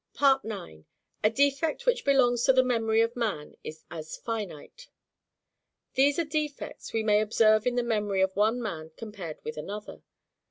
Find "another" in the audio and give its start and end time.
9.57-10.01